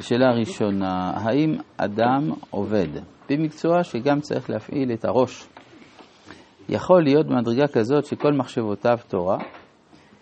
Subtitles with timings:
[0.00, 2.88] שאלה ראשונה, האם אדם עובד
[3.30, 5.48] במקצוע שגם צריך להפעיל את הראש?
[6.68, 9.38] יכול להיות במדרגה כזאת שכל מחשבותיו תורה?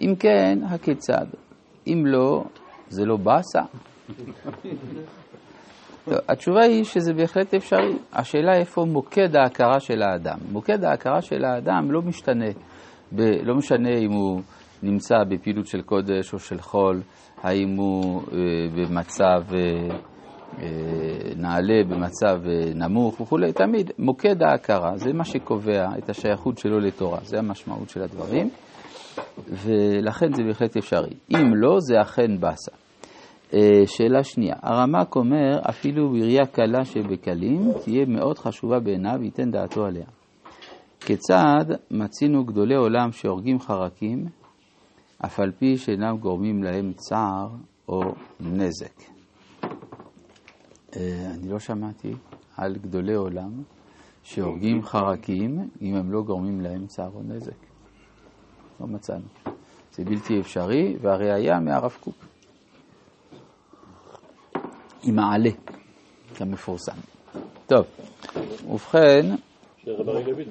[0.00, 1.26] אם כן, הכיצד?
[1.86, 2.44] אם לא,
[2.88, 3.60] זה לא באסה.
[6.28, 7.96] התשובה היא שזה בהחלט אפשרי.
[8.12, 10.38] השאלה איפה מוקד ההכרה של האדם.
[10.52, 12.50] מוקד ההכרה של האדם לא משתנה,
[13.12, 14.40] ב, לא משנה אם הוא
[14.82, 17.00] נמצא בפעילות של קודש או של חול,
[17.42, 18.38] האם הוא אה,
[18.74, 19.96] במצב אה,
[20.58, 20.68] אה,
[21.36, 22.40] נעלה, במצב
[22.74, 28.02] נמוך וכולי, תמיד מוקד ההכרה, זה מה שקובע את השייכות שלו לתורה, זה המשמעות של
[28.02, 28.50] הדברים,
[29.48, 31.14] ולכן זה בהחלט אפשרי.
[31.30, 32.72] אם לא, זה אכן באסה.
[33.86, 40.06] שאלה שנייה, הרמ"ק אומר, אפילו בראייה קלה שבקלים, תהיה מאוד חשובה בעיניו, ייתן דעתו עליה.
[41.00, 44.26] כיצד מצינו גדולי עולם שהורגים חרקים,
[45.24, 47.48] אף על פי שאינם גורמים להם צער
[47.88, 48.02] או
[48.40, 49.00] נזק?
[50.96, 52.12] אה, אני לא שמעתי
[52.56, 53.62] על גדולי עולם
[54.22, 57.56] שהורגים חרקים אם הם לא גורמים להם צער או נזק.
[58.80, 59.24] לא מצאנו.
[59.92, 62.14] זה בלתי אפשרי, והראיה מהרב קוק.
[65.02, 65.50] עם העלה,
[66.34, 66.96] כמפורסם.
[67.66, 67.86] טוב,
[68.68, 69.26] ובכן...
[69.86, 70.48] רב אריה לוין.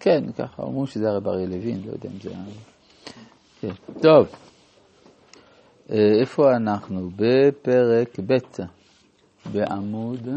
[0.00, 2.30] כן, ככה, אמרו שזה הרב אריה לוין, לא יודע אם זה...
[3.60, 3.72] כן.
[4.02, 4.26] טוב,
[5.90, 7.10] אה, איפה אנחנו?
[7.16, 8.36] בפרק ב',
[9.52, 10.28] בעמוד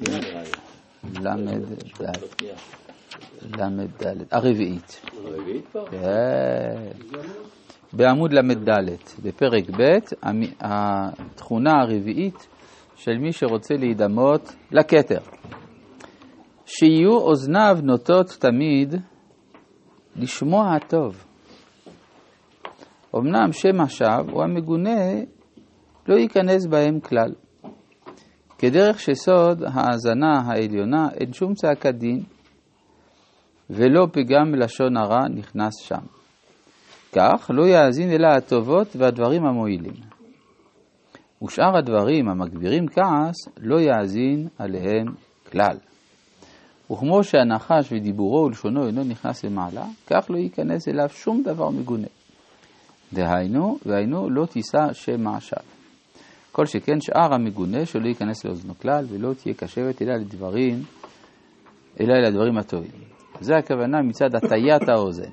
[0.00, 1.26] ל"ד.
[3.42, 5.00] ל"ד, הרביעית.
[5.90, 6.88] כן.
[7.92, 8.68] בעמוד ל"ד,
[9.22, 9.98] בפרק ב',
[10.60, 12.48] התכונה הרביעית
[12.96, 15.20] של מי שרוצה להידמות לכתר.
[16.66, 18.94] שיהיו אוזניו נוטות תמיד
[20.16, 21.24] לשמוע הטוב.
[23.18, 25.00] אמנם שם השווא או המגונה
[26.08, 27.32] לא ייכנס בהם כלל.
[28.58, 32.22] כדרך שסוד האזנה העליונה אין שום צעקת דין,
[33.70, 36.04] ולא פגם לשון הרע נכנס שם.
[37.12, 39.94] כך לא יאזין אלא הטובות והדברים המועילים.
[41.44, 45.06] ושאר הדברים המגבירים כעס לא יאזין עליהם
[45.52, 45.76] כלל.
[46.92, 52.06] וכמו שהנחש ודיבורו ולשונו אינו נכנס למעלה, כך לא ייכנס אליו שום דבר מגונה.
[53.14, 55.62] דהיינו, והיינו לא תישא שם מעשיו.
[56.52, 60.82] כל שכן שאר המגונה שלא ייכנס לאוזנו כלל ולא תהיה קשבת אלא לדברים,
[62.00, 62.90] אלא אל הדברים הטובים.
[63.40, 65.30] זה הכוונה מצד הטיית האוזן.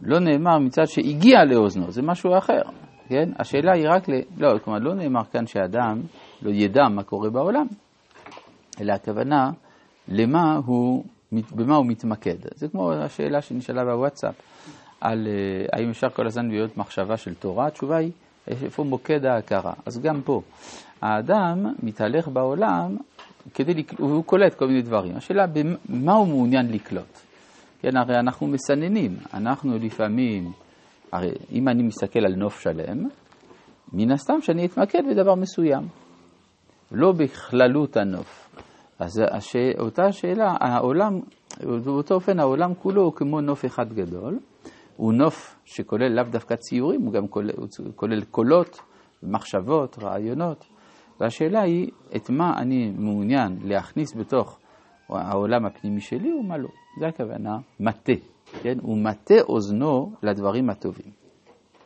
[0.00, 2.62] לא נאמר מצד שהגיע לאוזנו, זה משהו אחר.
[3.08, 3.30] כן?
[3.38, 4.12] השאלה היא רק ל...
[4.36, 6.00] לא, כלומר, לא נאמר כאן שאדם
[6.42, 7.66] לא ידע מה קורה בעולם,
[8.80, 9.50] אלא הכוונה
[10.08, 12.36] למה הוא, במה הוא מתמקד.
[12.54, 14.34] זה כמו השאלה שנשאלה בוואטסאפ,
[15.02, 18.10] על uh, האם אפשר כל הזמן להיות מחשבה של תורה, התשובה היא,
[18.46, 19.72] איפה מוקד ההכרה.
[19.86, 20.40] אז גם פה,
[21.02, 22.96] האדם מתהלך בעולם
[23.54, 24.00] כדי, לק...
[24.00, 25.16] והוא קולט כל מיני דברים.
[25.16, 27.18] השאלה, במה הוא מעוניין לקלוט?
[27.80, 30.52] כן, הרי אנחנו מסננים, אנחנו לפעמים
[31.12, 33.08] הרי אם אני מסתכל על נוף שלם,
[33.92, 35.82] מן הסתם שאני אתמקד בדבר מסוים,
[36.92, 38.56] לא בכללות הנוף.
[38.98, 39.22] אז
[39.78, 41.20] אותה שאלה, העולם,
[41.84, 44.38] באותו אופן העולם כולו הוא כמו נוף אחד גדול,
[44.96, 48.80] הוא נוף שכולל לאו דווקא ציורים, הוא גם כולל, הוא כולל קולות,
[49.22, 50.64] מחשבות, רעיונות,
[51.20, 54.58] והשאלה היא את מה אני מעוניין להכניס בתוך
[55.08, 56.68] העולם הפנימי שלי ומה לא.
[57.00, 58.12] זה הכוונה מטה.
[58.62, 58.78] כן?
[58.82, 61.12] הוא מטה אוזנו לדברים הטובים.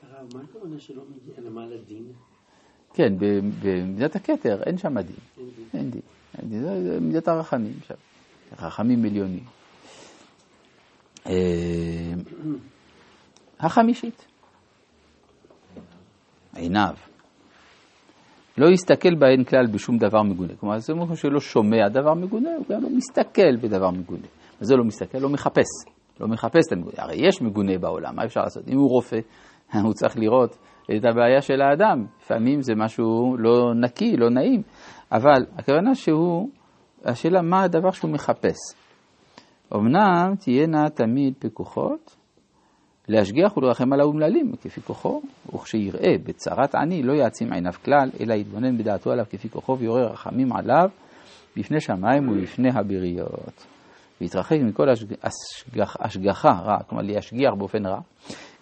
[0.02, 2.04] הרב, מה הכוונה שלא מגיע למעלה דין?
[2.94, 3.14] כן,
[3.62, 5.16] במידת הכתר אין שם דין.
[5.74, 6.00] אין דין.
[6.38, 6.60] אין דין.
[6.60, 7.94] זה מידת הרחמים שם.
[8.58, 9.44] רחמים עליונים.
[13.60, 14.26] החמישית,
[16.54, 16.94] עיניו.
[18.58, 20.52] לא יסתכל בהן כלל בשום דבר מגונה.
[20.60, 24.26] כלומר, זה אומר שלא שומע דבר מגונה, הוא גם לא מסתכל בדבר מגונה.
[24.60, 25.66] וזה לא מסתכל, לא מחפש.
[26.20, 26.94] לא מחפש את המגונה.
[26.98, 28.68] הרי יש מגונה בעולם, מה אפשר לעשות?
[28.68, 29.18] אם הוא רופא,
[29.84, 30.56] הוא צריך לראות
[30.96, 32.06] את הבעיה של האדם.
[32.20, 34.62] לפעמים זה משהו לא נקי, לא נעים,
[35.12, 36.50] אבל הכוונה שהוא,
[37.04, 38.56] השאלה מה הדבר שהוא מחפש.
[39.74, 42.16] אמנם תהיינה תמיד פיקוחות,
[43.08, 45.22] להשגיח ולרחם על האומללים כפי כוחו,
[45.54, 50.52] וכשיראה בצרת עני לא יעצים עיניו כלל, אלא יתבונן בדעתו עליו כפי כוחו ויעורר רחמים
[50.52, 50.88] עליו
[51.56, 53.66] בפני שמיים ובפני הבריות.
[54.20, 54.88] להתרחק מכל
[55.22, 58.00] השגח, השגחה רע, כלומר להשגיח באופן רע,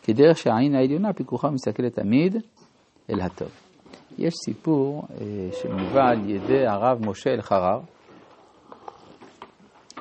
[0.03, 2.37] כדרך שהעין העליונה פיקוחה מסתכלת תמיד
[3.11, 3.51] אל הטוב.
[4.19, 7.81] יש סיפור אה, שמובא על ידי הרב משה אלחרר,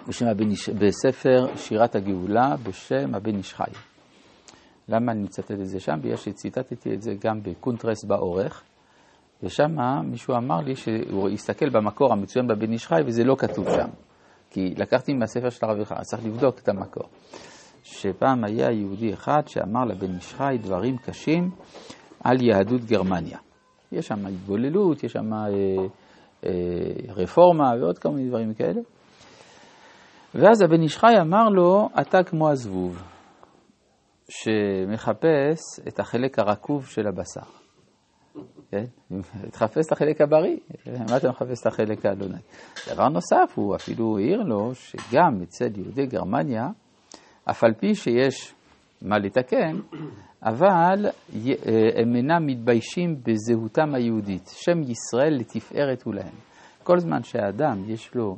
[0.08, 0.50] בשם הבן
[0.80, 3.93] בספר שירת הגאולה בשם הבן איש חי.
[4.90, 6.00] למה אני מצטט את זה שם?
[6.02, 8.64] בגלל שציטטתי את זה גם בקונטרס באורך,
[9.44, 9.72] ושם
[10.04, 13.90] מישהו אמר לי שהוא הסתכל במקור המצוין בבן איש חי וזה לא כתוב שם.
[14.50, 17.04] כי לקחתי מהספר של הרב יוחנן, צריך לבדוק את המקור.
[17.84, 21.50] שפעם היה יהודי אחד שאמר לבן איש חי דברים קשים
[22.24, 23.38] על יהדות גרמניה.
[23.92, 25.48] יש שם התבוללות, יש שם אה,
[26.46, 26.52] אה,
[27.16, 28.82] רפורמה ועוד כל מיני דברים כאלה.
[30.36, 33.04] ואז הבן איש חי אמר לו, אתה כמו הזבוב,
[34.30, 37.64] שמחפש את החלק הרקוב של הבשר.
[38.72, 38.84] כן?
[39.52, 40.58] תחפש את החלק הבריא,
[41.10, 42.42] מה אתה מחפש את החלק נעים?
[42.94, 46.68] דבר נוסף, הוא אפילו העיר לו שגם אצל יהודי גרמניה,
[47.50, 48.54] אף על פי שיש
[49.02, 49.76] מה לתקן,
[50.44, 51.06] אבל
[51.96, 54.48] הם אינם מתביישים בזהותם היהודית.
[54.48, 56.36] שם ישראל לתפארת הוא להם.
[56.84, 58.38] כל זמן שהאדם יש לו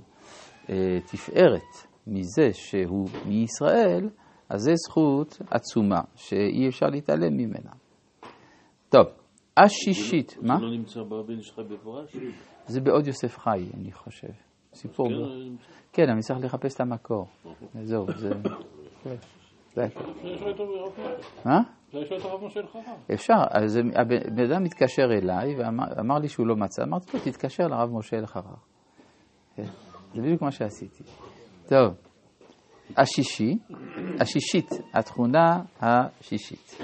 [0.69, 4.09] אה, תפארת מזה שהוא מישראל,
[4.49, 7.71] אז זו זכות עצומה שאי אפשר להתעלם ממנה.
[8.89, 9.07] טוב,
[9.57, 10.55] השישית, מה?
[10.57, 12.15] זה לא נמצא בבן שלך במפורש?
[12.65, 14.31] זה בעוד יוסף חי, אני חושב.
[14.73, 15.07] סיפור.
[15.93, 17.25] כן, אני צריך לחפש את המקור.
[17.83, 18.29] זהו, זה...
[21.45, 21.59] מה?
[23.13, 27.89] אפשר, אז הבן אדם מתקשר אליי ואמר לי שהוא לא מצא, אמרתי לו, תתקשר לרב
[27.97, 28.55] משה אלחרר.
[29.55, 29.63] כן,
[30.13, 31.03] זה בדיוק מה שעשיתי.
[31.69, 31.93] טוב,
[32.97, 33.57] השישי,
[34.19, 36.77] השישית, התכונה השישית.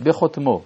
[0.00, 0.62] בחותמו,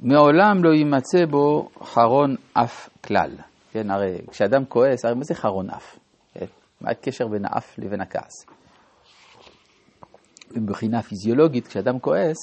[0.00, 3.30] מעולם לא יימצא בו חרון אף כלל.
[3.72, 5.98] כן, הרי כשאדם כועס, הרי מה זה חרון אף?
[6.34, 6.46] כן?
[6.80, 8.46] מה הקשר בין האף לבין הכעס?
[10.56, 12.36] מבחינה פיזיולוגית, כשאדם כועס,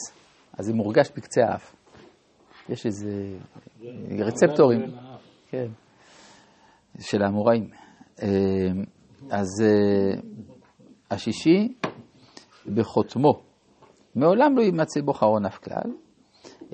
[0.58, 1.76] אז זה מורגש בקצה האף.
[2.70, 3.38] יש איזה
[4.20, 4.82] רצפטורים,
[5.50, 5.68] כן,
[7.00, 7.70] של האמוראים.
[8.22, 8.28] אה,
[9.32, 10.22] אז אה,
[11.12, 11.74] השישי,
[12.76, 13.42] בחותמו,
[14.16, 15.92] מעולם לא יימצא בו חרון אף כלל,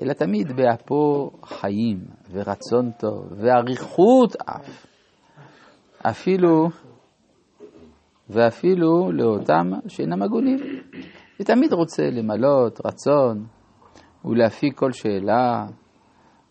[0.00, 1.98] אלא תמיד באפו חיים
[2.30, 4.86] ורצון טוב ואריכות אף.
[6.02, 6.68] אפילו,
[8.30, 10.58] ואפילו לאותם שאינם הגונים.
[11.40, 13.46] ותמיד רוצה למלות רצון
[14.24, 15.66] ולהפיק כל שאלה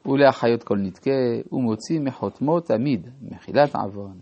[0.05, 1.11] ולהחיות כל נתקה,
[1.51, 4.19] ומוציא מחותמו תמיד מחילת עוון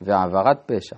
[0.00, 0.96] והעברת פשע,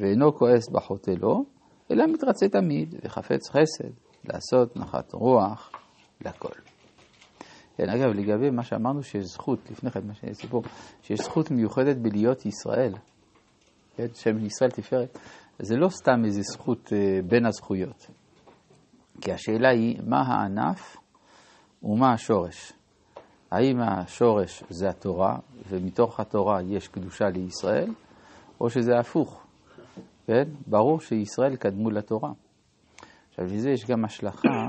[0.00, 1.44] ואינו כועס בחוטא לו,
[1.90, 3.90] אלא מתרצה תמיד וחפץ חסד,
[4.24, 5.72] לעשות נחת רוח
[6.20, 6.52] לכל.
[7.76, 10.62] כן, אגב, לגבי מה שאמרנו שיש זכות, לפני כן, מה שאני סיפור,
[11.02, 12.92] שיש זכות מיוחדת בלהיות ישראל,
[13.96, 15.18] כן, שם ישראל תפארת,
[15.58, 18.06] זה לא סתם איזו זכות אה, בין הזכויות.
[19.20, 20.96] כי השאלה היא, מה הענף
[21.82, 22.72] ומה השורש?
[23.50, 27.90] האם השורש זה התורה, ומתוך התורה יש קדושה לישראל,
[28.60, 29.47] או שזה הפוך?
[30.28, 30.44] כן?
[30.66, 32.30] ברור שישראל קדמו לתורה.
[33.28, 34.66] עכשיו, לזה יש גם השלכה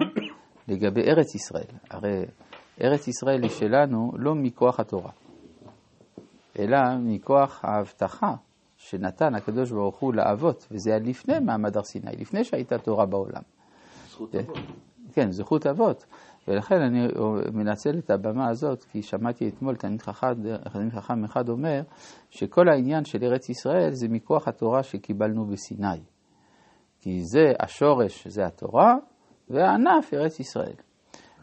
[0.68, 1.78] לגבי ארץ ישראל.
[1.90, 2.26] הרי
[2.82, 5.12] ארץ ישראל היא שלנו לא מכוח התורה,
[6.60, 8.36] אלא מכוח ההבטחה
[8.78, 13.42] שנתן הקדוש ברוך הוא לאבות, וזה היה לפני מעמד הר סיני, לפני שהייתה תורה בעולם.
[14.10, 14.58] זכות אבות.
[15.14, 16.06] כן, זכות אבות.
[16.50, 17.08] ולכן אני
[17.54, 20.02] מנצל את הבמה הזאת, כי שמעתי אתמול תלמיד
[20.92, 21.82] חכם, אחד אומר,
[22.30, 26.02] שכל העניין של ארץ ישראל זה מכוח התורה שקיבלנו בסיני.
[27.00, 28.96] כי זה השורש, זה התורה,
[29.50, 30.76] והענף ארץ ישראל.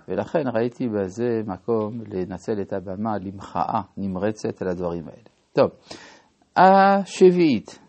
[0.08, 5.28] ולכן ראיתי בזה מקום לנצל את הבמה למחאה נמרצת על הדברים האלה.
[5.52, 5.70] טוב,
[6.56, 7.85] השביעית.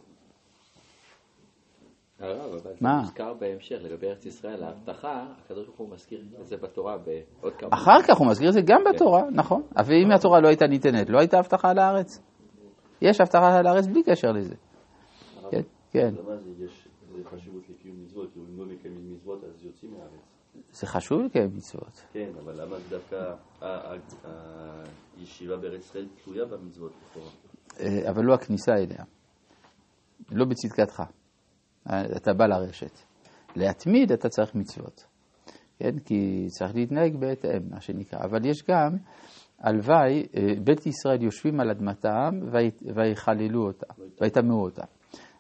[2.20, 3.00] הרב, אבל זה מה?
[3.00, 7.70] מוזכר בהמשך לגבי ארץ ישראל, ההבטחה, הקדוש ברוך הוא מזכיר את זה בתורה בעוד כמה...
[7.74, 9.62] אחר כך הוא מזכיר את זה גם בתורה, נכון.
[9.78, 12.20] אבל אם התורה לא הייתה ניתנת, לא הייתה הבטחה על הארץ.
[13.02, 14.56] יש הבטחה על הארץ בלי קשר לזה.
[15.52, 16.12] כן, כן.
[16.16, 16.34] זה לא
[20.86, 22.06] חשוב לקיים מצוות.
[22.14, 23.34] כן, אבל למה דווקא
[25.18, 27.30] הישיבה בארץ ישראל תלויה במצוות לכאורה?
[27.80, 29.04] אה, אבל לא הכניסה אליה.
[30.32, 31.04] לא בצדקתך.
[32.16, 32.92] אתה בא לרשת.
[33.56, 35.06] להתמיד אתה צריך מצוות.
[35.80, 36.00] כן?
[36.06, 38.20] כי צריך להתנהג בהתאם, מה שנקרא.
[38.20, 38.90] אבל יש גם,
[39.60, 43.86] הלוואי, אה, בית ישראל יושבים על אדמתם וי- ויחללו אותה,
[44.22, 44.84] ויטמאו אותה.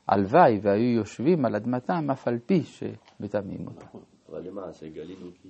[0.07, 3.85] הלוואי והיו יושבים על אדמתם אף על פי שמטמאים אותה.
[4.31, 5.49] אבל למעשה גלינו כי...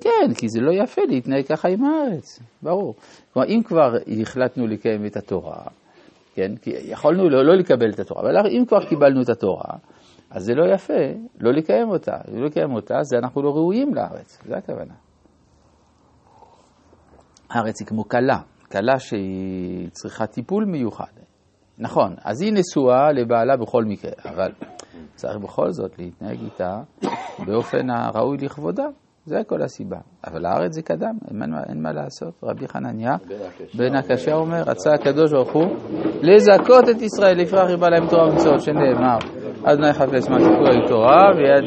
[0.00, 2.94] כן, כי זה לא יפה להתנהג ככה עם הארץ, ברור.
[3.32, 5.62] כלומר, אם כבר החלטנו לקיים את התורה,
[6.34, 9.78] כן, כי יכולנו לא, לא לקבל את התורה, אבל אם כבר קיבלנו את התורה,
[10.30, 11.02] אז זה לא יפה
[11.40, 12.16] לא לקיים אותה.
[12.28, 14.94] לא לקיים אותה, זה אנחנו לא ראויים לארץ, זו הכוונה.
[17.50, 18.38] הארץ היא כמו כלה,
[18.72, 21.12] כלה שהיא צריכה טיפול מיוחד.
[21.78, 24.52] נכון, אז היא נשואה לבעלה בכל מקרה, אבל
[25.14, 26.80] צריך בכל זאת להתנהג איתה
[27.46, 28.86] באופן הראוי לכבודה.
[29.24, 29.96] זה כל הסיבה.
[30.26, 32.34] אבל הארץ זה קדם, אין מה, אין מה לעשות.
[32.42, 33.16] רבי חנניה
[33.74, 34.34] בן הקשה.
[34.34, 35.76] אומר, רצה הקדוש ברוך הוא
[36.22, 39.18] לזכות את ישראל, לפרח ירבה להם תורה ומצוות, שנאמר,
[39.64, 41.64] אדוני חפש מה תקראו תורה ויד